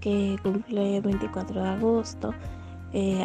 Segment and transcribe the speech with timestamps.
[0.00, 2.34] que cumple el 24 de agosto.
[2.92, 3.24] Eh,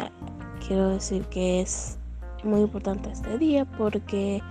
[0.66, 1.98] quiero decir que es
[2.44, 4.42] muy importante este día porque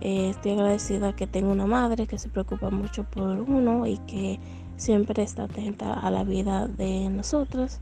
[0.00, 4.38] eh, estoy agradecida que tengo una madre que se preocupa mucho por uno y que
[4.76, 7.80] siempre está atenta a la vida de nosotros.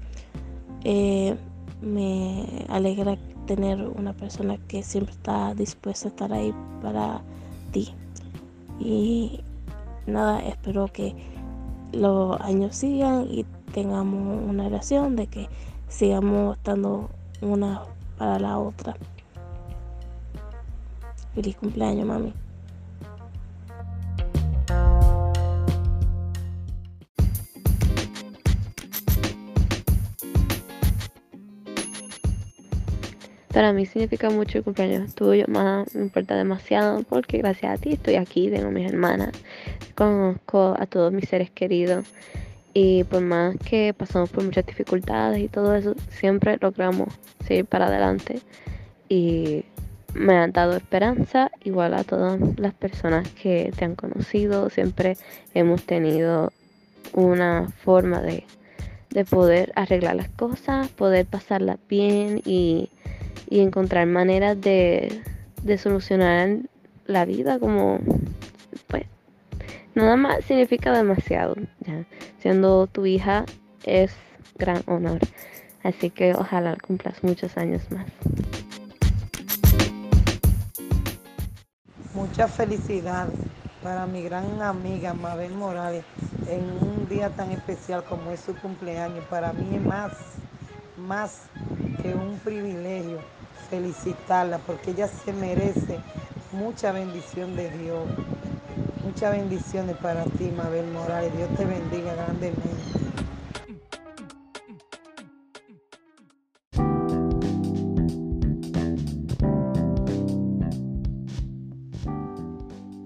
[0.84, 1.36] Eh,
[1.82, 7.22] me alegra tener una persona que siempre está dispuesta a estar ahí para
[7.72, 7.94] ti.
[8.78, 9.40] Y
[10.06, 11.14] nada, espero que
[11.92, 15.48] los años sigan y tengamos una relación de que
[15.88, 17.82] sigamos estando una
[18.18, 18.96] para la otra.
[21.34, 22.32] Feliz cumpleaños, mami.
[33.60, 37.92] Para mí significa mucho el cumpleaños tuyo, más me importa demasiado porque gracias a ti
[37.92, 39.32] estoy aquí, tengo mis hermanas,
[39.94, 42.06] conozco a todos mis seres queridos
[42.72, 47.08] y por más que pasamos por muchas dificultades y todo eso, siempre logramos
[47.46, 48.40] seguir para adelante
[49.10, 49.66] y
[50.14, 55.18] me han dado esperanza, igual a todas las personas que te han conocido, siempre
[55.52, 56.50] hemos tenido
[57.12, 58.44] una forma de,
[59.10, 62.88] de poder arreglar las cosas, poder pasarlas bien y
[63.50, 65.22] y encontrar maneras de,
[65.76, 66.58] solucionar
[67.06, 67.98] la vida como
[68.86, 69.04] pues
[69.94, 71.56] nada más significa demasiado
[72.38, 73.44] siendo tu hija
[73.84, 74.14] es
[74.56, 75.20] gran honor
[75.82, 78.06] así que ojalá cumplas muchos años más.
[82.14, 83.28] Mucha felicidad
[83.82, 86.04] para mi gran amiga Mabel Morales
[86.48, 89.24] en un día tan especial como es su cumpleaños.
[89.30, 90.12] Para mí es más
[90.98, 91.42] más
[92.02, 93.20] que un privilegio
[93.70, 95.98] felicitarla porque ella se merece
[96.52, 98.06] mucha bendición de Dios.
[99.04, 101.34] Muchas bendiciones para ti, Mabel Morales.
[101.36, 102.60] Dios te bendiga grandemente.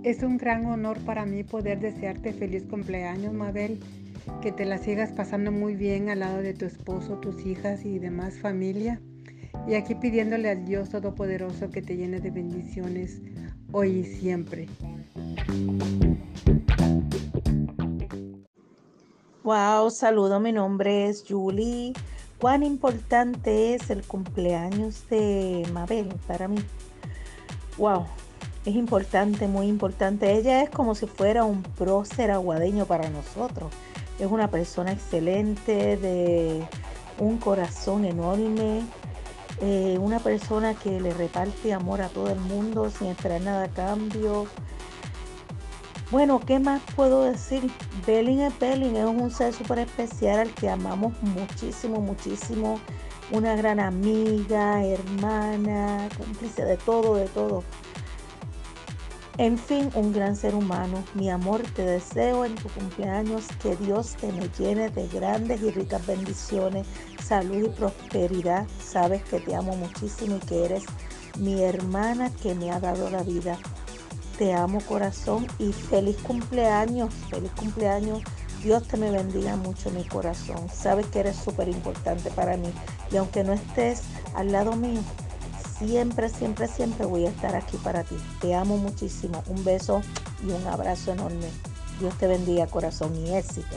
[0.03, 3.81] Es un gran honor para mí poder desearte feliz cumpleaños, Mabel.
[4.43, 7.99] Que te la sigas pasando muy bien al lado de tu esposo, tus hijas y
[7.99, 9.01] demás familia.
[9.67, 13.23] Y aquí pidiéndole al Dios Todopoderoso que te llene de bendiciones
[13.73, 14.69] hoy y siempre.
[19.43, 21.95] Wow, saludo, mi nombre es Julie.
[22.39, 26.59] ¿Cuán importante es el cumpleaños de Mabel para mí?
[27.79, 28.05] Wow,
[28.67, 30.33] es importante, muy importante.
[30.33, 33.73] Ella es como si fuera un prócer aguadeño para nosotros.
[34.19, 36.63] Es una persona excelente, de
[37.19, 38.83] un corazón enorme,
[39.61, 43.69] eh, una persona que le reparte amor a todo el mundo sin esperar nada a
[43.69, 44.47] cambio.
[46.11, 47.71] Bueno, ¿qué más puedo decir?
[48.07, 52.79] Belling es Belling, es un ser súper especial al que amamos muchísimo, muchísimo.
[53.31, 57.65] Una gran amiga, hermana, cómplice de todo, de todo.
[59.37, 61.03] En fin, un gran ser humano.
[61.15, 65.73] Mi amor, te deseo en tu cumpleaños que Dios te me llene de grandes y
[65.73, 66.87] ricas bendiciones,
[67.21, 68.69] salud y prosperidad.
[68.81, 70.85] Sabes que te amo muchísimo y que eres
[71.37, 73.59] mi hermana que me ha dado la vida.
[74.39, 78.23] Te amo corazón y feliz cumpleaños, feliz cumpleaños.
[78.63, 80.69] Dios te me bendiga mucho mi corazón.
[80.73, 82.73] Sabes que eres súper importante para mí.
[83.11, 84.03] Y aunque no estés
[84.37, 85.01] al lado mío,
[85.87, 88.17] siempre, siempre, siempre voy a estar aquí para ti.
[88.41, 89.43] Te amo muchísimo.
[89.49, 90.03] Un beso
[90.43, 91.49] y un abrazo enorme.
[92.01, 93.77] Dios te bendiga corazón y éxito.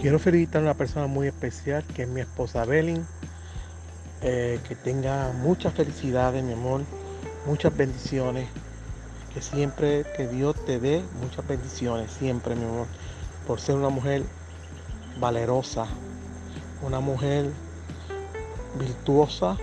[0.00, 3.04] Quiero felicitar a una persona muy especial que es mi esposa Belin.
[4.22, 6.82] Eh, que tenga muchas felicidades, mi amor,
[7.44, 8.48] muchas bendiciones,
[9.32, 12.86] que siempre que Dios te dé muchas bendiciones, siempre, mi amor,
[13.46, 14.24] por ser una mujer
[15.20, 15.86] valerosa,
[16.82, 17.52] una mujer
[18.78, 19.56] virtuosa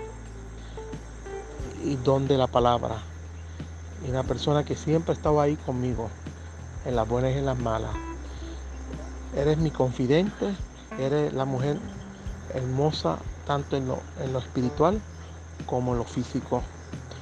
[1.84, 2.98] y don de la palabra.
[4.06, 6.10] Y una persona que siempre estaba ahí conmigo,
[6.86, 7.92] en las buenas y en las malas.
[9.36, 10.56] Eres mi confidente,
[11.00, 11.80] eres la mujer
[12.54, 15.02] hermosa tanto en lo, en lo espiritual
[15.66, 16.62] como en lo físico.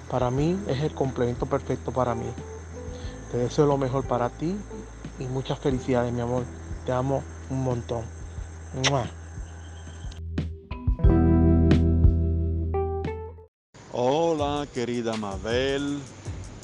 [0.10, 2.32] Para mí es el complemento perfecto para mí.
[3.32, 4.58] Te deseo lo mejor para ti
[5.22, 6.46] y muchas felicidades, mi amor.
[6.86, 8.04] Te amo un montón.
[13.92, 16.00] Hola, querida Mabel.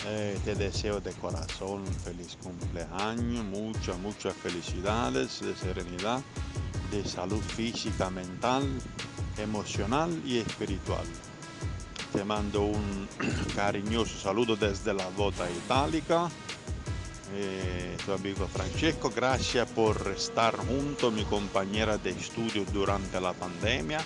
[0.10, 6.22] Eh, te deseo de corazón un feliz cumpleaños, muchas, muchas felicidades, de serenidad,
[6.92, 8.64] de salud física, mental,
[9.38, 11.06] emocional y espiritual.
[12.14, 13.08] Te mando un
[13.56, 16.30] cariñoso saludo desde la Bota Itálica.
[17.34, 24.00] Eh, tu amigo Francesco, gracias por estar junto, mi compañera de estudio durante la pandemia,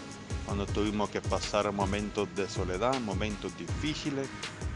[0.45, 4.27] cuando tuvimos que pasar momentos de soledad, momentos difíciles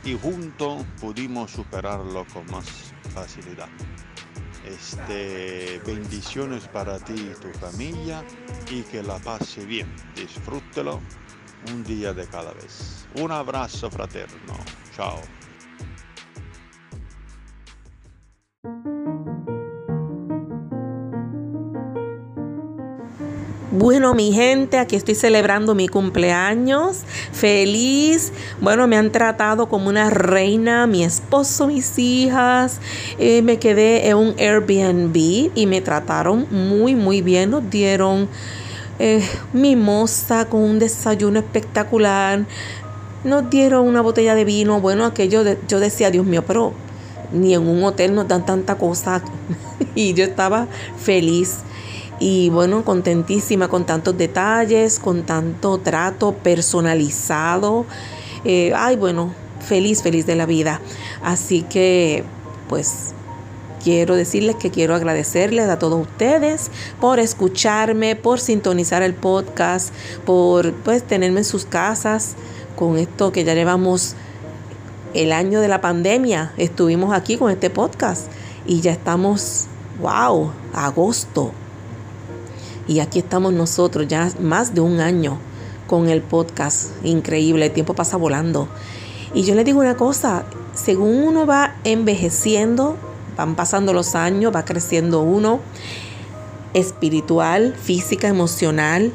[0.04, 2.66] y juntos pudimos superarlo con más
[3.14, 3.70] facilidad.
[4.64, 8.24] Este, bendiciones para ti y tu familia
[8.72, 9.88] y que la pase bien.
[10.16, 11.02] Disfrútelo
[11.72, 13.08] un día de cada vez.
[13.16, 14.56] Un abrazo fraterno.
[14.96, 15.22] Chao.
[23.78, 27.00] Bueno, mi gente, aquí estoy celebrando mi cumpleaños.
[27.34, 28.32] Feliz.
[28.62, 32.80] Bueno, me han tratado como una reina, mi esposo, mis hijas.
[33.20, 37.50] Eh, me quedé en un Airbnb y me trataron muy, muy bien.
[37.50, 38.30] Nos dieron
[39.00, 42.46] eh, mimosa con un desayuno espectacular.
[43.26, 44.80] Nos dieron una botella de vino.
[44.80, 46.72] Bueno, aquello yo decía, Dios mío, pero
[47.34, 49.22] ni en un hotel nos dan tanta cosa.
[49.96, 51.58] y yo estaba feliz.
[52.20, 57.86] Y bueno, contentísima con tantos detalles, con tanto trato personalizado.
[58.46, 60.80] Eh, ay, bueno, feliz, feliz de la vida.
[61.22, 62.24] Así que,
[62.70, 63.14] pues,
[63.84, 69.94] quiero decirles que quiero agradecerles a todos ustedes por escucharme, por sintonizar el podcast,
[70.26, 72.36] por pues tenerme en sus casas
[72.76, 74.16] con esto que ya llevamos
[75.14, 76.52] el año de la pandemia.
[76.58, 78.28] Estuvimos aquí con este podcast
[78.66, 79.66] y ya estamos,
[80.02, 81.52] wow, agosto.
[82.88, 85.38] Y aquí estamos nosotros ya más de un año
[85.88, 86.92] con el podcast.
[87.04, 88.68] Increíble, el tiempo pasa volando.
[89.34, 92.96] Y yo les digo una cosa, según uno va envejeciendo,
[93.36, 95.60] van pasando los años, va creciendo uno
[96.74, 99.12] espiritual, física, emocional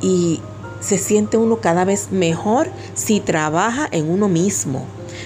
[0.00, 0.40] y
[0.80, 4.84] se siente uno cada vez mejor si trabaja en uno mismo.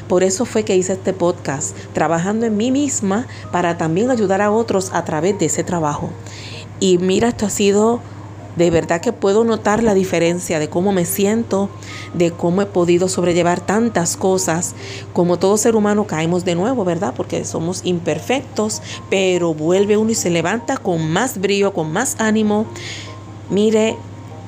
[0.09, 4.51] Por eso fue que hice este podcast, trabajando en mí misma para también ayudar a
[4.51, 6.11] otros a través de ese trabajo.
[6.81, 8.01] Y mira, esto ha sido,
[8.57, 11.71] de verdad que puedo notar la diferencia de cómo me siento,
[12.15, 14.75] de cómo he podido sobrellevar tantas cosas.
[15.13, 17.15] Como todo ser humano caemos de nuevo, ¿verdad?
[17.17, 22.67] Porque somos imperfectos, pero vuelve uno y se levanta con más brillo, con más ánimo.
[23.51, 23.97] Mire,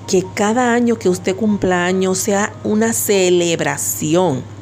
[0.07, 4.58] que cada año que usted cumpla año sea una celebración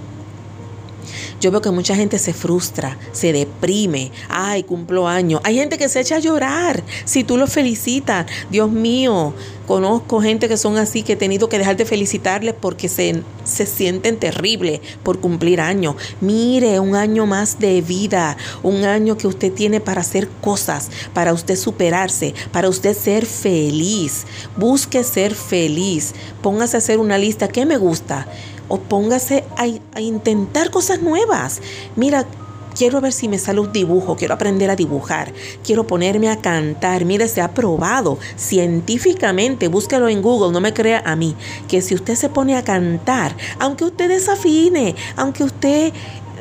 [1.41, 4.11] yo veo que mucha gente se frustra, se deprime.
[4.29, 5.41] Ay, cumplo años.
[5.45, 8.27] Hay gente que se echa a llorar si tú lo felicitas.
[8.51, 9.35] Dios mío,
[9.67, 13.67] conozco gente que son así, que he tenido que dejar de felicitarles porque se, se
[13.67, 15.97] sienten terribles por cumplir años.
[16.21, 21.33] Mire, un año más de vida, un año que usted tiene para hacer cosas, para
[21.33, 24.25] usted superarse, para usted ser feliz.
[24.57, 26.15] Busque ser feliz.
[26.43, 27.49] Póngase a hacer una lista.
[27.49, 28.27] ¿Qué me gusta?
[28.69, 31.61] O póngase a, intentar cosas nuevas.
[31.97, 32.27] Mira,
[32.77, 35.33] quiero ver si me sale un dibujo, quiero aprender a dibujar,
[35.65, 37.05] quiero ponerme a cantar.
[37.05, 41.35] Mire, se ha probado científicamente, búsquelo en Google, no me crea a mí,
[41.69, 45.93] que si usted se pone a cantar, aunque usted desafine, aunque usted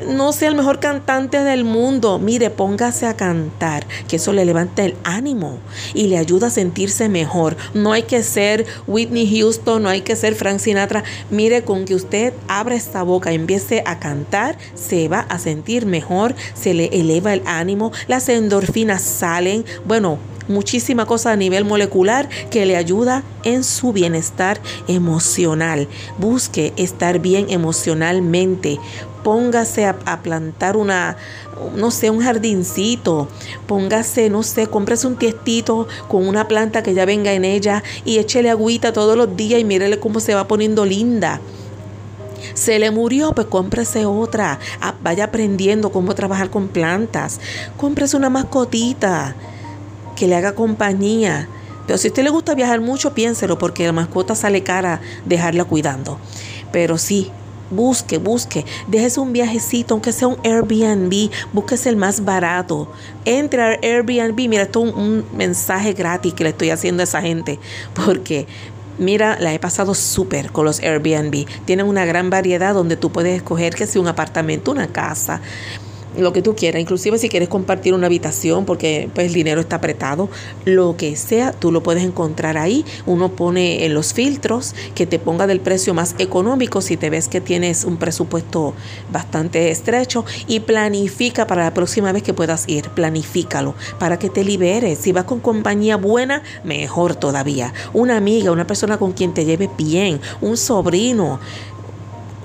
[0.04, 2.18] no sea el mejor cantante del mundo.
[2.18, 5.58] Mire, póngase a cantar, que eso le levanta el ánimo
[5.94, 7.56] y le ayuda a sentirse mejor.
[7.74, 11.04] No hay que ser Whitney Houston, no hay que ser Frank Sinatra.
[11.30, 16.34] Mire, con que usted abra esta boca empiece a cantar, se va a sentir mejor,
[16.54, 19.64] se le eleva el ánimo, las endorfinas salen.
[19.84, 25.88] Bueno, muchísima cosa a nivel molecular que le ayuda en su bienestar emocional.
[26.18, 28.78] Busque estar bien emocionalmente
[29.26, 31.16] póngase a, plantar una,
[31.74, 33.26] no sé, un jardincito,
[33.66, 38.18] póngase, no sé, cómprese un tiestito con una planta que ya venga en ella y
[38.18, 41.40] échele agüita todos los días y mírele cómo se va poniendo linda.
[42.54, 44.60] Se le murió, pues cómprese otra.
[44.80, 47.40] Ah, vaya aprendiendo cómo trabajar con plantas.
[47.76, 49.34] Cómprese una mascotita
[50.14, 51.48] que le haga compañía.
[51.88, 55.64] Pero si a usted le gusta viajar mucho, piénselo, porque la mascota sale cara dejarla
[55.64, 56.20] cuidando.
[56.70, 57.32] Pero sí,
[57.70, 62.88] Busque, busque, déjese un viajecito, aunque sea un Airbnb, búsquese el más barato.
[63.24, 67.20] Entre al Airbnb, mira, esto es un, mensaje gratis que le estoy haciendo a esa
[67.20, 67.58] gente,
[67.94, 68.46] porque
[68.98, 71.44] Mira, la he pasado súper con los Airbnb.
[71.66, 75.42] Tienen una gran variedad donde tú puedes escoger que sea un apartamento, una casa.
[76.18, 79.76] Lo que tú quieras, inclusive si quieres compartir una habitación porque pues el dinero está
[79.76, 80.28] apretado,
[80.64, 82.84] lo que sea, tú lo puedes encontrar ahí.
[83.06, 87.28] Uno pone en los filtros que te ponga del precio más económico si te ves
[87.28, 88.74] que tienes un presupuesto
[89.12, 94.44] bastante estrecho y planifica para la próxima vez que puedas ir, planifícalo para que te
[94.44, 94.98] liberes.
[94.98, 97.72] Si vas con compañía buena, mejor todavía.
[97.92, 101.40] Una amiga, una persona con quien te lleves bien, un sobrino,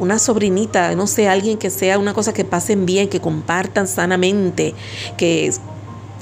[0.01, 4.73] una sobrinita, no sé, alguien que sea una cosa que pasen bien, que compartan sanamente,
[5.15, 5.53] que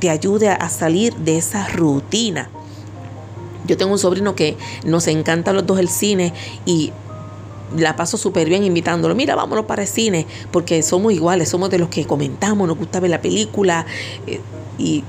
[0.01, 2.49] te ayude a salir de esa rutina.
[3.65, 6.33] Yo tengo un sobrino que nos encanta los dos el cine
[6.65, 6.91] y
[7.77, 9.15] la paso súper bien invitándolo.
[9.15, 12.99] Mira, vámonos para el cine, porque somos iguales, somos de los que comentamos, nos gusta
[12.99, 13.85] ver la película
[14.27, 14.41] eh,
[14.77, 15.05] y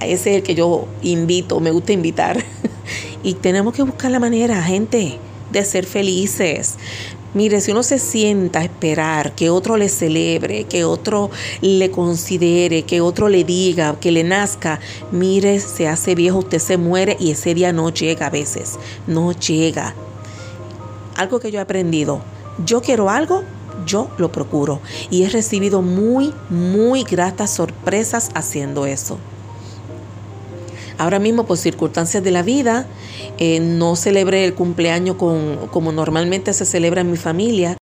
[0.00, 2.42] ese es el que yo invito, me gusta invitar.
[3.22, 5.18] y tenemos que buscar la manera, gente,
[5.52, 6.76] de ser felices.
[7.36, 11.28] Mire, si uno se sienta a esperar que otro le celebre, que otro
[11.60, 14.80] le considere, que otro le diga, que le nazca,
[15.12, 19.32] mire, se hace viejo, usted se muere y ese día no llega a veces, no
[19.32, 19.94] llega.
[21.14, 22.22] Algo que yo he aprendido,
[22.64, 23.42] yo quiero algo,
[23.84, 29.18] yo lo procuro y he recibido muy, muy gratas sorpresas haciendo eso.
[30.98, 32.86] Ahora mismo, por circunstancias de la vida,
[33.38, 37.76] eh, no celebré el cumpleaños como normalmente se celebra en mi familia.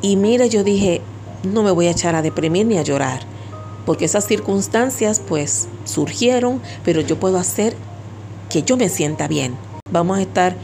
[0.00, 1.00] Y mira, yo dije,
[1.42, 3.20] no me voy a echar a deprimir ni a llorar,
[3.84, 7.74] porque esas circunstancias pues surgieron, pero yo puedo hacer
[8.50, 9.56] que yo me sienta bien.
[9.90, 10.56] Vamos a estar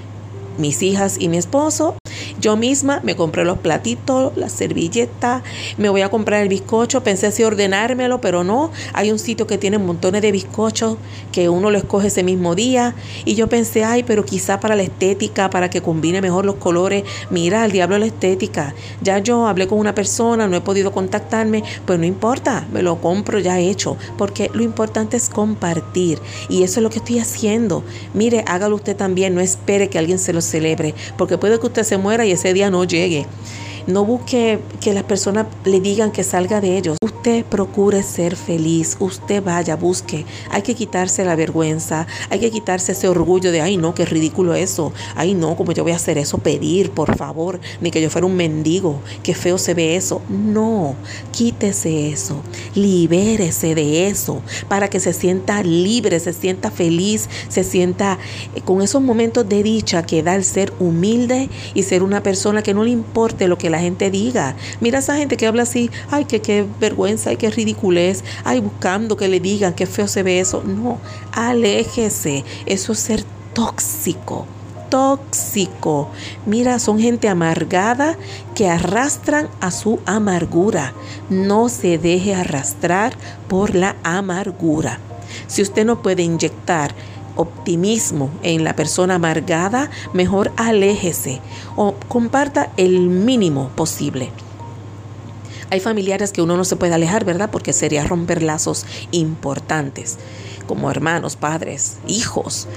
[0.59, 1.97] mis hijas y mi esposo
[2.42, 5.44] yo misma me compré los platitos, la servilleta,
[5.78, 7.04] me voy a comprar el bizcocho.
[7.04, 8.72] Pensé si ordenármelo, pero no.
[8.92, 10.96] Hay un sitio que tiene montones de bizcochos
[11.30, 12.96] que uno lo escoge ese mismo día.
[13.25, 17.04] Y yo pensé, ay, pero quizá para la estética, para que combine mejor los colores.
[17.30, 18.75] Mira, al diablo la estética.
[19.02, 23.00] Ya yo hablé con una persona, no he podido contactarme, pues no importa, me lo
[23.00, 23.96] compro ya hecho.
[24.18, 26.18] Porque lo importante es compartir.
[26.49, 27.84] Y eso es lo que estoy haciendo.
[28.14, 30.96] Mire, hágalo usted también, no espere que alguien se lo celebre.
[31.16, 33.27] Porque puede que usted se muera y ese día no llegue.
[33.87, 36.97] No busque que las personas le digan que salga de ellos.
[37.03, 38.97] Usted procure ser feliz.
[39.01, 40.25] Usted vaya, busque.
[40.51, 42.07] Hay que quitarse la vergüenza.
[42.31, 44.93] Hay que quitarse ese orgullo de, ay no, qué ridículo eso.
[45.17, 47.61] Ay no, como yo voy a hacer eso, pedir, por favor.
[47.81, 49.01] Ni que yo fuera un mendigo.
[49.23, 50.23] Qué feo se ve eso.
[50.29, 50.95] No,
[51.33, 52.41] quítese eso.
[52.75, 54.43] Libérese de eso.
[54.69, 58.19] Para que se sienta libre, se sienta feliz, se sienta
[58.55, 62.62] eh, con esos momentos de dicha que da el ser humilde y ser una persona
[62.62, 64.55] que no le importe lo que la gente diga.
[64.81, 69.17] Mira esa gente que habla así, ay, que qué vergüenza, ay, qué ridiculez, ay, buscando
[69.17, 70.62] que le digan qué feo se ve eso.
[70.62, 70.99] No,
[71.33, 72.45] aléjese.
[72.67, 74.47] Eso es ser tóxico
[74.93, 76.11] tóxico.
[76.45, 78.19] Mira, son gente amargada
[78.55, 80.93] que arrastran a su amargura.
[81.31, 83.14] No se deje arrastrar
[83.49, 84.99] por la amargura.
[85.47, 86.95] Si usted no puede inyectar
[87.37, 91.41] optimismo en la persona amargada, mejor aléjese
[91.77, 94.31] o comparta el mínimo posible.
[95.71, 97.51] Hay familiares que uno no se puede alejar, ¿verdad?
[97.51, 100.19] Porque sería romper lazos importantes,
[100.67, 102.69] como hermanos, padres, hijos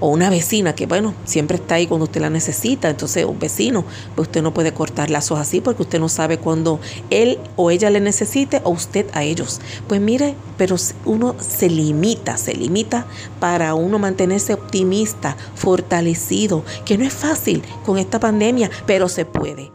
[0.00, 2.88] o una vecina que, bueno, siempre está ahí cuando usted la necesita.
[2.88, 6.80] Entonces, un vecino, pues usted no puede cortar lazos así porque usted no sabe cuándo
[7.10, 9.60] él o ella le necesite o usted a ellos.
[9.86, 13.06] Pues mire, pero uno se limita, se limita
[13.40, 19.70] para uno mantenerse optimista, fortalecido, que no es fácil con esta pandemia, pero se puede.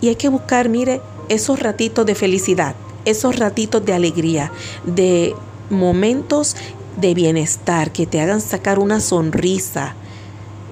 [0.00, 4.52] Y hay que buscar, mire, esos ratitos de felicidad, esos ratitos de alegría,
[4.84, 5.34] de
[5.70, 6.56] momentos
[6.96, 9.94] de bienestar, que te hagan sacar una sonrisa,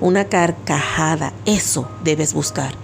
[0.01, 1.33] una carcajada.
[1.47, 2.75] Eso debes buscar.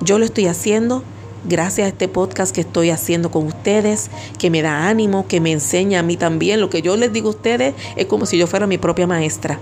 [0.00, 1.02] Yo lo estoy haciendo
[1.44, 5.52] gracias a este podcast que estoy haciendo con ustedes, que me da ánimo, que me
[5.52, 6.60] enseña a mí también.
[6.60, 9.58] Lo que yo les digo a ustedes es como si yo fuera mi propia maestra.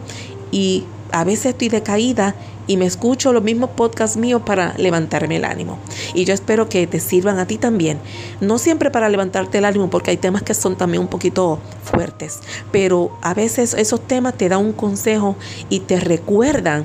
[0.50, 2.34] Y a veces estoy decaída
[2.66, 5.78] y me escucho los mismos podcasts míos para levantarme el ánimo.
[6.14, 7.98] Y yo espero que te sirvan a ti también.
[8.40, 12.40] No siempre para levantarte el ánimo, porque hay temas que son también un poquito fuertes,
[12.70, 15.36] pero a veces esos temas te dan un consejo
[15.68, 16.84] y te recuerdan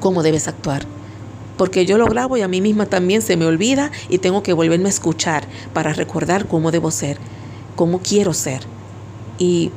[0.00, 0.84] cómo debes actuar.
[1.56, 4.52] Porque yo lo grabo y a mí misma también se me olvida y tengo que
[4.52, 7.18] volverme a escuchar para recordar cómo debo ser,
[7.76, 8.62] cómo quiero ser.
[9.38, 9.70] Y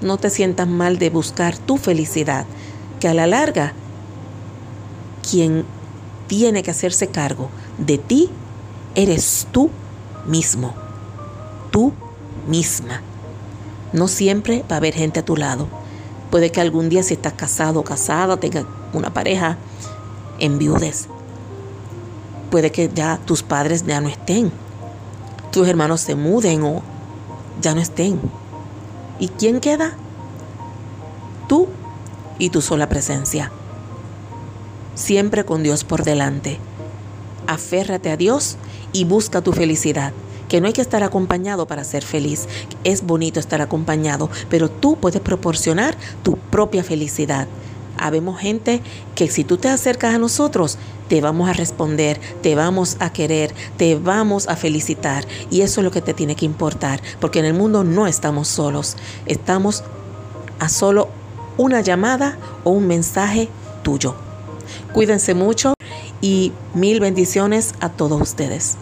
[0.00, 2.46] no te sientas mal de buscar tu felicidad,
[3.00, 3.74] que a la larga
[5.28, 5.64] quien
[6.26, 8.30] tiene que hacerse cargo de ti
[8.94, 9.70] eres tú
[10.26, 10.74] mismo,
[11.70, 11.92] tú
[12.48, 13.02] misma.
[13.92, 15.68] No siempre va a haber gente a tu lado.
[16.30, 19.56] Puede que algún día si estás casado o casada, tengas una pareja,
[20.38, 21.08] enviudes.
[22.50, 24.50] Puede que ya tus padres ya no estén,
[25.52, 26.82] tus hermanos se muden o
[27.60, 28.20] ya no estén.
[29.18, 29.92] ¿Y quién queda?
[31.48, 31.68] Tú
[32.38, 33.52] y tu sola presencia.
[34.94, 36.58] Siempre con Dios por delante.
[37.46, 38.56] Aférrate a Dios
[38.92, 40.12] y busca tu felicidad.
[40.48, 42.46] Que no hay que estar acompañado para ser feliz.
[42.84, 47.48] Es bonito estar acompañado, pero tú puedes proporcionar tu propia felicidad.
[47.98, 48.82] Habemos gente
[49.14, 53.52] que si tú te acercas a nosotros, te vamos a responder, te vamos a querer,
[53.76, 55.24] te vamos a felicitar.
[55.50, 58.48] Y eso es lo que te tiene que importar, porque en el mundo no estamos
[58.48, 58.96] solos,
[59.26, 59.82] estamos
[60.58, 61.08] a solo
[61.56, 63.48] una llamada o un mensaje
[63.82, 64.23] tuyo.
[64.94, 65.74] Cuídense mucho
[66.20, 68.76] y mil bendiciones a todos ustedes.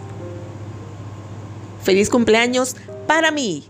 [1.81, 2.75] Feliz cumpleaños
[3.07, 3.63] para mí.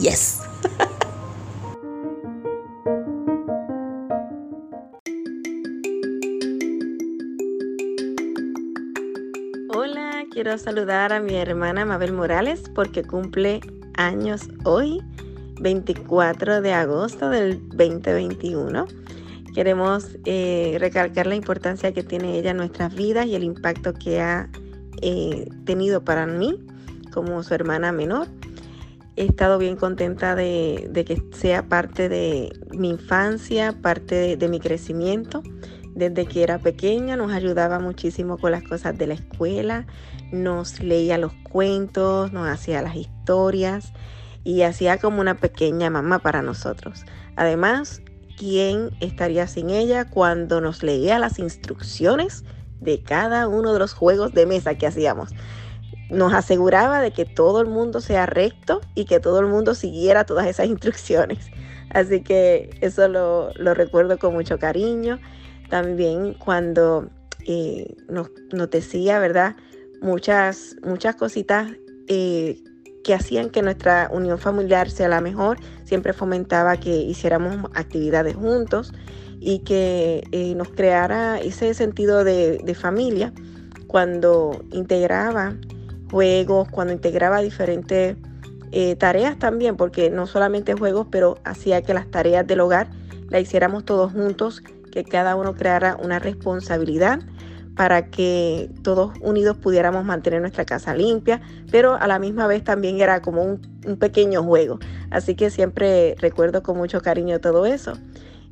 [0.00, 0.38] Yes.
[9.74, 13.58] Hola, quiero saludar a mi hermana Mabel Morales porque cumple
[13.94, 15.02] años hoy,
[15.60, 18.86] 24 de agosto del 2021.
[19.58, 24.20] Queremos eh, recalcar la importancia que tiene ella en nuestras vidas y el impacto que
[24.20, 24.48] ha
[25.02, 26.64] eh, tenido para mí
[27.12, 28.28] como su hermana menor.
[29.16, 35.42] He estado bien contenta de, que sea parte de mi infancia, parte de, mi crecimiento.
[35.92, 39.88] Desde que era pequeña nos ayudaba muchísimo con las cosas de la escuela,
[40.30, 43.92] nos leía los cuentos, nos hacía las historias
[44.44, 47.04] y hacía como una pequeña mamá para nosotros.
[47.34, 48.02] Además,
[48.38, 52.44] ¿quién estaría sin ella cuando nos leía las instrucciones
[52.80, 55.30] de cada uno de los juegos de mesa que hacíamos?
[56.10, 60.24] nos aseguraba de que todo el mundo sea recto y que todo el mundo siguiera
[60.24, 61.50] todas esas instrucciones.
[61.90, 65.18] Así que eso lo, recuerdo con mucho cariño.
[65.68, 67.10] También cuando
[67.46, 68.30] eh, nos,
[68.70, 69.56] decía, ¿verdad?
[70.00, 71.70] Muchas, muchas cositas
[72.08, 72.62] eh,
[73.08, 75.56] que hacían que nuestra unión familiar sea la mejor.
[75.84, 78.92] Siempre fomentaba que hiciéramos actividades juntos
[79.40, 83.32] y que eh, nos creara ese sentido de, familia
[83.86, 85.54] cuando integraba
[86.10, 88.18] juegos, cuando integraba diferentes
[88.72, 92.90] eh, tareas también, porque no solamente juegos, pero hacía que las tareas del hogar
[93.30, 97.20] las hiciéramos todos juntos, que cada uno creara una responsabilidad
[97.78, 103.00] para que todos unidos pudiéramos mantener nuestra casa limpia, pero a la misma vez también
[103.00, 103.60] era como un,
[104.00, 104.80] pequeño juego.
[105.10, 107.92] Así que siempre recuerdo con mucho cariño todo eso.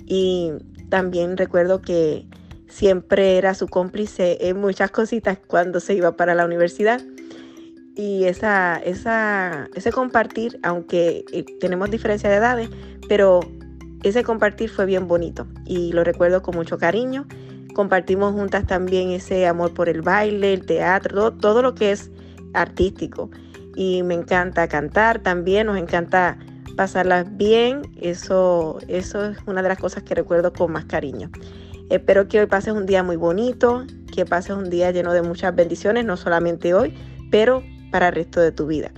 [0.06, 0.52] Y
[0.90, 2.28] también recuerdo que
[2.68, 7.00] siempre era su cómplice en muchas cositas cuando se iba para la universidad
[7.96, 12.70] y esa, esa, ese compartir, aunque eh, tenemos diferencia de edades,
[13.08, 13.40] pero
[14.04, 17.26] ese compartir fue bien bonito y lo recuerdo con mucho cariño.
[17.76, 22.10] Compartimos juntas también ese amor por el baile, el teatro, todo, lo que es
[22.54, 23.30] artístico.
[23.74, 26.38] Y me encanta cantar también, nos encanta
[26.74, 27.82] pasarlas bien.
[28.00, 31.30] Eso, eso es una de las cosas que recuerdo con más cariño.
[31.90, 35.54] Espero que hoy pases un día muy bonito, que pases un día lleno de muchas
[35.54, 36.96] bendiciones, no solamente hoy,
[37.30, 38.90] pero para el resto de tu vida.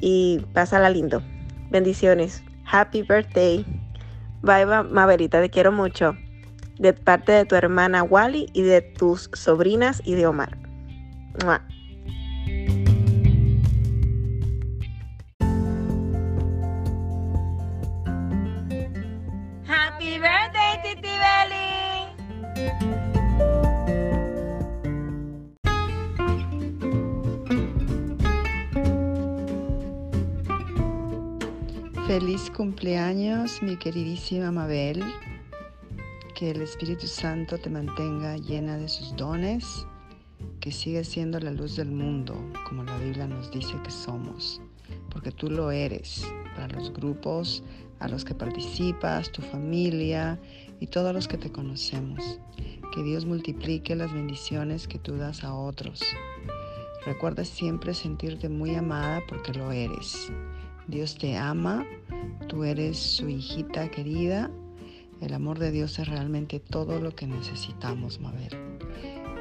[0.00, 1.22] Y pásala lindo.
[1.70, 2.42] Bendiciones.
[2.64, 3.66] Happy birthday.
[4.40, 6.16] Bye, Maverita, te quiero mucho.
[6.78, 10.58] De parte de tu hermana Wally y de tus sobrinas y de Omar.
[19.66, 21.64] Happy birthday, Titi Belly.
[32.06, 35.02] Feliz cumpleaños, mi queridísima Mabel.
[36.34, 39.86] Que el Espíritu Santo te mantenga llena de sus dones,
[40.60, 42.34] que siga siendo la luz del mundo,
[42.68, 44.60] como la Biblia nos dice que somos,
[45.10, 47.62] porque tú lo eres para los grupos
[48.00, 50.40] a los que participas, tu familia
[50.80, 52.40] y todos los que te conocemos.
[52.92, 56.02] Que Dios multiplique las bendiciones que tú das a otros.
[57.06, 60.32] Recuerda siempre sentirte muy amada porque lo eres.
[60.88, 61.86] Dios te ama,
[62.48, 64.50] tú eres su hijita querida.
[65.24, 68.50] El amor de Dios es realmente todo lo que necesitamos, Mabel.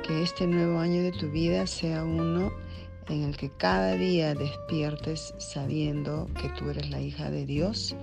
[0.08, 2.54] Que este nuevo año de tu vida sea uno
[3.10, 7.98] en el que cada día despiertes sabiendo que tú eres la hija de Dios,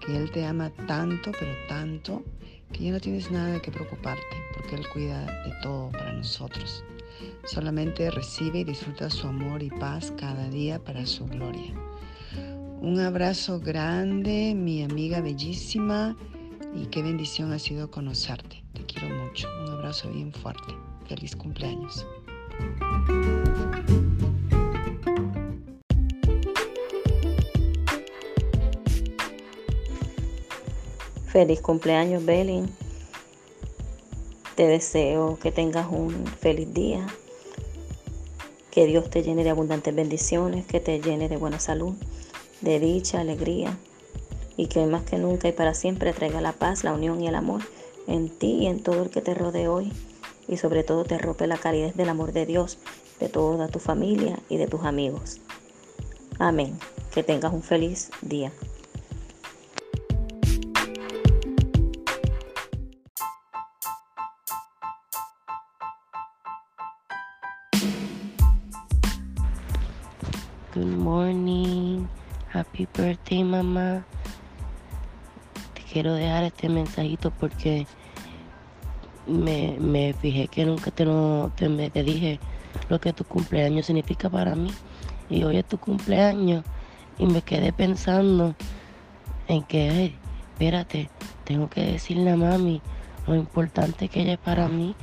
[0.00, 2.24] que Él te ama tanto, pero tanto,
[2.72, 6.82] que ya no tienes nada de qué preocuparte, porque Él cuida de todo para nosotros.
[7.44, 11.74] Solamente recibe y disfruta su amor y paz cada día para su gloria.
[12.80, 16.16] Un abrazo grande, mi amiga bellísima,
[16.74, 18.62] y qué bendición ha sido conocerte.
[18.72, 19.48] Te quiero mucho.
[19.62, 20.74] Un abrazo bien fuerte.
[21.06, 22.06] Feliz cumpleaños.
[31.26, 32.70] Feliz cumpleaños, Belin.
[34.54, 37.06] Te deseo que tengas un feliz día.
[38.70, 41.94] Que Dios te llene de abundantes bendiciones, que te llene de buena salud,
[42.62, 43.76] de dicha, alegría
[44.56, 47.28] y que hoy más que nunca y para siempre traiga la paz, la unión y
[47.28, 47.62] el amor
[48.06, 49.92] en ti y en todo el que te rodee hoy.
[50.48, 52.78] Y sobre todo te rompe la caridad del amor de Dios,
[53.20, 55.40] de toda tu familia y de tus amigos.
[56.38, 56.78] Amén.
[57.14, 58.52] Que tengas un feliz día.
[70.74, 72.08] Good morning.
[72.52, 74.04] Happy birthday, mamá.
[75.92, 77.86] Quiero dejar este mensajito porque
[79.26, 82.40] me, me fijé que nunca te, no, te, me- te dije
[82.88, 84.70] lo que tu cumpleaños significa para mí.
[85.28, 86.64] Y hoy es tu cumpleaños.
[87.18, 88.54] Y me quedé pensando
[89.48, 90.16] en que, "Ay,
[90.52, 91.10] espérate,
[91.44, 92.80] tengo que decirle a mami
[93.26, 94.94] lo importante que ella es para mí.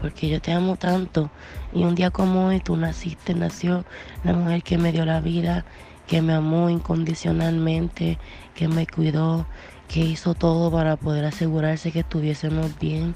[0.00, 1.28] Porque yo te amo tanto.
[1.74, 3.84] Y un día como hoy tú naciste, nació
[4.22, 5.64] la mujer que me dio la vida,
[6.06, 8.18] que me amó incondicionalmente,
[8.54, 9.44] que me cuidó,
[9.88, 13.14] que hizo todo para poder asegurarse que estuviésemos bien.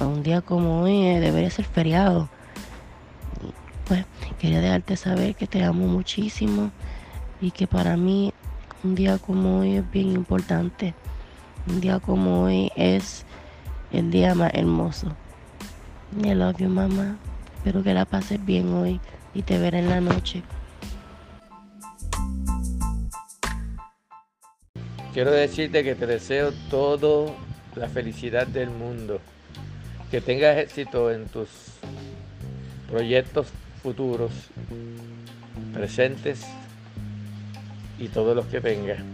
[0.00, 2.28] Un día como hoy eh, debería ser feriado.
[3.86, 4.06] Pues
[4.38, 6.70] quería dejarte saber que te amo muchísimo
[7.40, 8.32] y que para mí
[8.84, 10.94] un día como hoy es bien importante.
[11.66, 13.26] Un día como hoy es
[13.92, 15.08] el día más hermoso.
[16.24, 17.16] I love mamá.
[17.56, 19.00] Espero que la pases bien hoy
[19.34, 20.42] y te veré en la noche.
[25.12, 27.34] Quiero decirte que te deseo toda
[27.74, 29.20] la felicidad del mundo.
[30.08, 31.48] Que tengas éxito en tus
[32.88, 33.48] proyectos
[33.82, 34.30] futuros,
[35.74, 36.46] presentes
[37.98, 39.04] y todos los que vengan.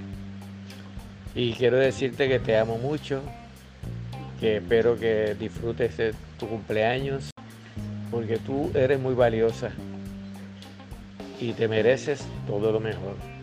[1.35, 3.23] Y quiero decirte que te amo mucho,
[4.39, 7.31] que espero que disfrutes de tu cumpleaños,
[8.11, 9.71] porque tú eres muy valiosa
[11.41, 13.36] y te mereces todo lo mejor.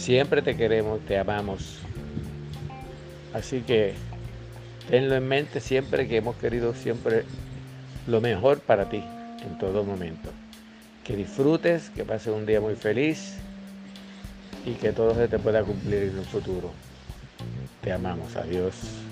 [0.00, 1.76] Siempre te queremos, te amamos.
[3.34, 3.92] Así que
[4.88, 7.24] tenlo en mente siempre que hemos querido siempre
[8.06, 9.04] lo mejor para ti
[9.44, 10.30] en todo momento.
[11.04, 13.36] Que disfrutes, que pases un día muy feliz
[14.64, 16.72] y que todo se te pueda cumplir en un futuro.
[17.82, 19.09] Te amamos, adiós.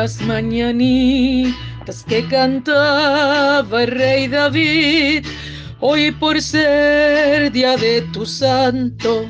[0.00, 5.26] Las mañanitas que cantaba el rey David.
[5.80, 9.26] Hoy por ser día de tu santo,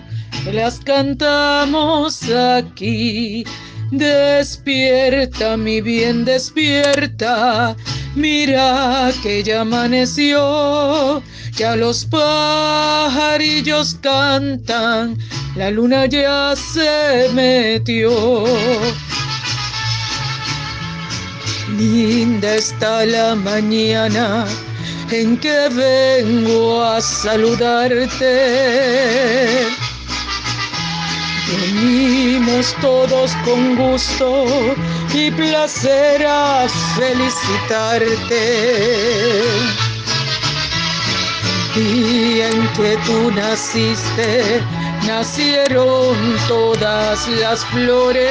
[0.52, 3.42] las cantamos aquí.
[3.90, 7.74] Despierta, mi bien, despierta.
[8.14, 11.20] Mira que ya amaneció,
[11.56, 15.18] ya los pajarillos cantan,
[15.56, 18.44] la luna ya se metió.
[21.80, 24.44] Linda está la mañana
[25.10, 28.34] en que vengo a saludarte.
[31.48, 34.44] Venimos todos con gusto
[35.14, 36.66] y placer a
[36.98, 38.42] felicitarte.
[41.76, 44.60] El día en que tú naciste,
[45.06, 46.14] nacieron
[46.46, 48.30] todas las flores.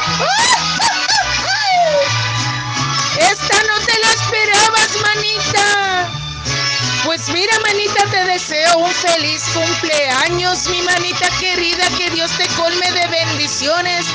[7.33, 13.07] Mira, manita, te deseo un feliz cumpleaños, mi manita querida, que Dios te colme de
[13.07, 14.05] bendiciones,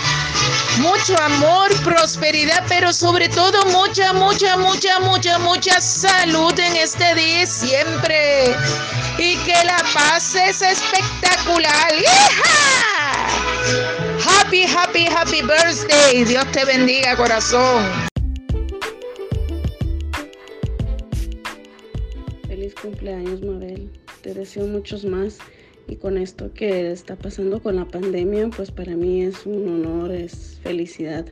[0.79, 7.43] mucho amor, prosperidad, pero sobre todo mucha, mucha, mucha, mucha, mucha salud en este día
[7.43, 8.57] y siempre.
[9.19, 11.95] Y que la pases espectacular.
[11.95, 13.27] ¡Hija!
[14.25, 16.25] Happy, happy, happy birthday.
[16.25, 18.07] Dios te bendiga, corazón.
[22.87, 23.91] Cumpleaños, Mabel.
[24.23, 25.39] Te deseo muchos más
[25.89, 30.11] Y con esto que está pasando con la pandemia, pues para mí es un honor,
[30.11, 31.27] es felicidad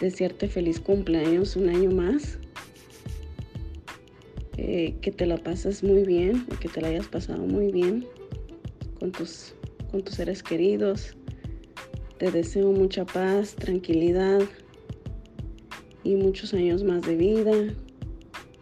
[0.00, 2.38] desearte feliz cumpleaños un año más.
[4.56, 8.06] Eh, que te la pases muy bien, que te la hayas pasado muy bien
[9.00, 9.54] con tus,
[9.90, 11.16] con tus seres queridos.
[12.18, 14.42] Te deseo mucha paz, tranquilidad
[16.04, 17.52] y muchos años más de vida,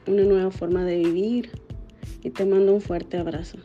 [0.06, 1.59] una nueva forma de vivir
[2.22, 3.59] y te mando un fuerte abrazo.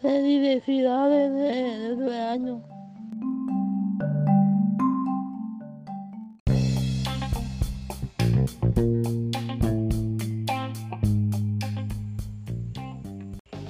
[0.00, 2.62] Felicidades de, de año.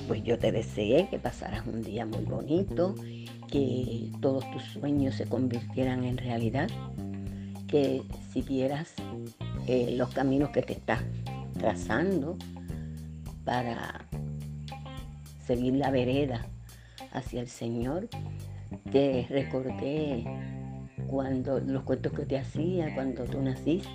[0.09, 2.95] Pues yo te deseé que pasaras un día muy bonito,
[3.55, 6.69] que todos tus sueños se convirtieran en realidad,
[7.69, 8.93] que siguieras
[9.69, 11.05] eh, los caminos que te estás
[11.57, 12.37] trazando
[13.45, 14.07] para
[15.47, 16.45] seguir la vereda
[17.13, 18.09] hacia el Señor.
[18.91, 20.25] Te recordé
[21.07, 23.89] cuando los cuentos que te hacía cuando tú naciste.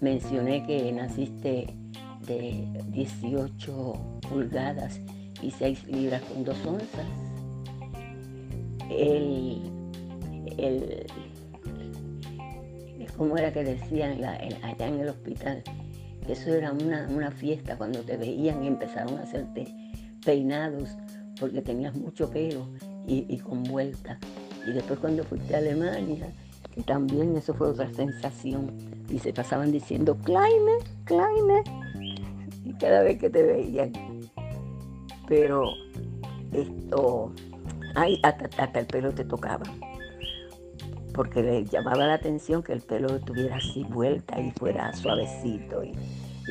[0.00, 1.74] Mencioné que naciste
[2.28, 5.00] de 18 pulgadas
[5.42, 7.31] y 6 libras con 2 onzas.
[8.98, 9.62] El,
[10.58, 11.06] el,
[13.16, 15.62] ¿Cómo era que decían allá en el hospital?
[16.28, 19.66] Eso era una, una fiesta cuando te veían y empezaron a hacerte
[20.24, 20.96] peinados
[21.38, 22.68] porque tenías mucho pelo
[23.06, 24.18] y, y con vuelta.
[24.66, 26.32] Y después cuando fuiste a Alemania,
[26.86, 28.70] también eso fue otra sensación.
[29.10, 31.62] Y se pasaban diciendo, Kleine, Kleine.
[32.64, 33.92] Y cada vez que te veían.
[35.28, 35.72] Pero
[36.52, 37.32] esto,
[37.94, 39.64] ay, hasta, el pelo te tocaba.
[41.14, 45.94] Porque le llamaba la atención que el pelo tuviera así vuelta y fuera suavecito y,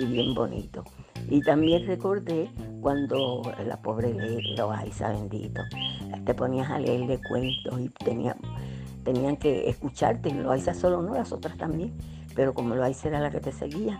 [0.05, 0.83] bien bonito.
[1.29, 2.49] Y también recordé
[2.81, 4.13] cuando la pobre
[4.57, 5.61] Loaiza, bendito,
[6.25, 8.35] te ponías a leerle cuentos y tenía,
[9.03, 10.31] tenían que escucharte.
[10.31, 11.93] Loaiza solo no, las otras también.
[12.35, 13.99] Pero como Loaiza era la que te seguía,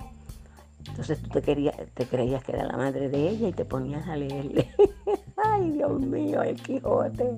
[0.88, 4.08] entonces tú te, querías, te creías que era la madre de ella y te ponías
[4.08, 4.70] a leerle.
[5.44, 7.38] Ay, Dios mío, el Quijote,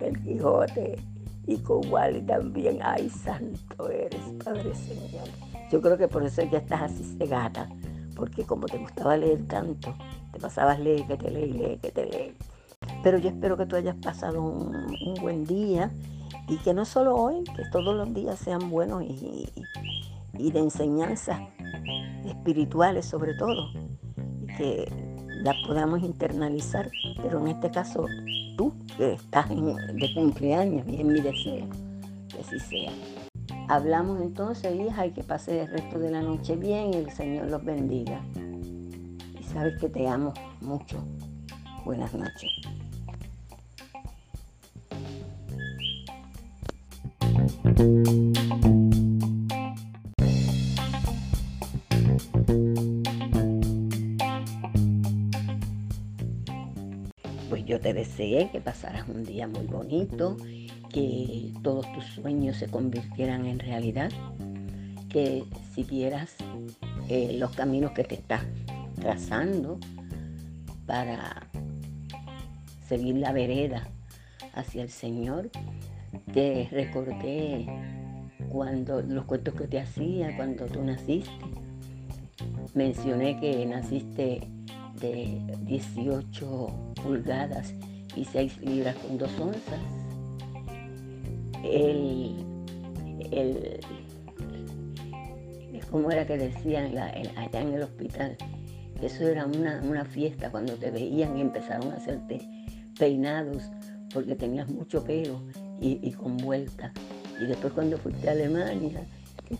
[0.00, 0.98] el Quijote.
[1.46, 1.82] Y con
[2.26, 2.78] también.
[2.82, 5.28] Ay, santo eres, Padre Señor.
[5.70, 7.68] Yo creo que por eso ya estás así cegata
[8.14, 9.94] porque como te gustaba leer tanto,
[10.32, 12.36] te pasabas leer, que te leí, leer, que te leí.
[13.02, 15.90] Pero yo espero que tú hayas pasado un, buen día
[16.48, 19.48] y que no solo hoy, que todos los días sean buenos y,
[20.32, 21.40] de enseñanzas
[22.24, 23.70] espirituales sobre todo,
[24.58, 25.13] que
[25.44, 26.90] las podamos internalizar,
[27.22, 28.06] pero en este caso
[28.56, 31.68] tú que estás de cumpleaños y es mi deseo
[32.28, 32.90] que así sea.
[33.68, 37.50] Hablamos entonces, hija, y que pase el resto de la noche bien y el Señor
[37.50, 38.20] los bendiga.
[39.38, 41.04] Y sabes que te amo mucho.
[41.84, 42.50] Buenas noches.
[58.14, 60.36] Deseé que pasaras un día muy bonito
[60.88, 64.12] que todos tus sueños se convirtieran en realidad,
[65.08, 65.42] que
[65.74, 66.36] siguieras
[67.08, 68.42] eh, los caminos que te estás
[69.00, 69.80] trazando
[70.86, 71.48] para
[72.86, 73.88] seguir la vereda
[74.52, 75.50] hacia el Señor.
[76.32, 77.66] Te recordé
[78.48, 81.32] cuando los cuentos que te hacía cuando tú naciste.
[82.74, 84.46] Mencioné que naciste
[85.00, 87.74] de 18 pulgadas
[88.16, 89.80] y 6 libras con 2 onzas
[91.64, 92.34] el,
[93.30, 93.80] el
[95.90, 98.36] ¿cómo era que decían allá en el hospital?
[99.00, 102.40] Eso era una, fiesta cuando te veían y empezaron a hacerte
[102.98, 103.70] peinados
[104.12, 105.40] porque tenías mucho pelo
[105.80, 106.92] y, con vuelta.
[107.40, 109.04] Y después cuando fuiste a Alemania,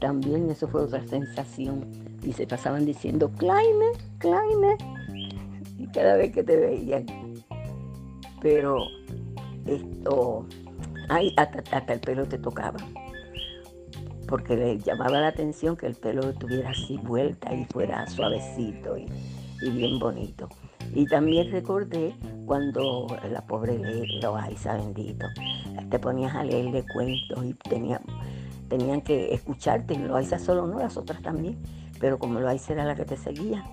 [0.00, 1.84] también eso fue otra sensación.
[2.22, 4.76] Y se pasaban diciendo, Kleine, Kleine.
[5.78, 7.06] Y cada vez que te veían.
[8.44, 8.88] Pero
[9.66, 10.46] esto,
[11.08, 12.78] Ay, hasta, el pelo te tocaba.
[14.28, 19.06] Porque le llamaba la atención que el pelo tuviera así vuelta y fuera suavecito y,
[19.70, 20.48] bien bonito.
[20.94, 23.78] Y también recordé cuando la pobre
[24.22, 25.26] Loaiza, bendito,
[25.90, 28.00] te ponías a leerle cuentos y tenía,
[28.68, 29.94] tenían que escucharte.
[29.94, 31.58] Y Loaiza solo no, las otras también.
[31.98, 33.64] Pero como Loaiza era la que te seguía,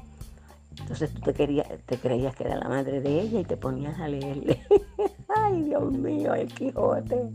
[0.82, 4.00] entonces tú te, querías, te creías que era la madre de ella y te ponías
[4.00, 4.60] a leerle.
[5.36, 7.30] Ay, Dios mío, el Quijote,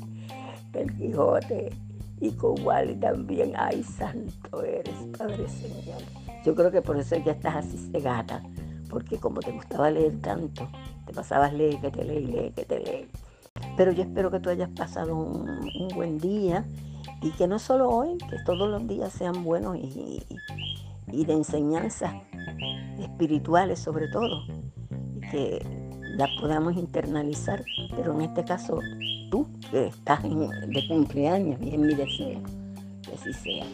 [0.74, 1.72] el Quijote.
[2.18, 3.52] Y con Wally también.
[3.56, 6.00] Ay, santo eres, Padre Señor.
[6.44, 8.42] Yo creo que por eso ya estás así cegada.
[8.88, 10.68] Porque como te gustaba leer tanto,
[11.06, 13.08] te pasabas leer, que te leí, leer, que te leí.
[13.76, 16.64] Pero yo espero que tú hayas pasado un, buen día
[17.20, 20.24] y que no solo hoy, que todos los días sean buenos y
[21.06, 22.14] de enseñanzas
[22.98, 24.42] espirituales sobre todo,
[25.16, 25.66] y que
[26.16, 27.64] las podamos internalizar,
[27.94, 28.78] pero en este caso
[29.30, 32.40] tú que estás de cumpleaños y es mi deseo
[33.02, 33.64] que así sea.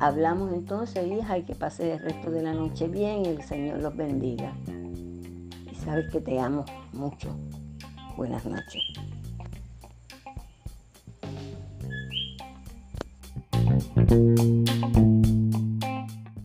[0.00, 3.80] Hablamos entonces, hija, y que pase el resto de la noche bien y el Señor
[3.80, 4.52] los bendiga.
[5.70, 7.34] Y sabes que te amo mucho.
[8.16, 8.82] Buenas noches.